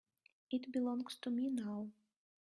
[0.49, 1.91] It belongs to me now.